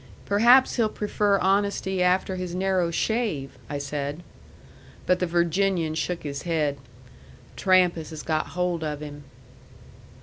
"Perhaps 0.25 0.77
he'll 0.77 0.89
prefer 0.89 1.37
honesty 1.37 2.01
after 2.01 2.35
his 2.35 2.55
narrow 2.55 2.89
shave," 2.89 3.51
I 3.69 3.77
said. 3.77 4.23
But 5.05 5.19
the 5.19 5.27
Virginian 5.27 5.93
shook 5.93 6.23
his 6.23 6.41
head. 6.41 6.79
"Trampas 7.55 8.09
has 8.09 8.23
got 8.23 8.57
hold 8.57 8.83
of 8.83 9.01
him." 9.01 9.25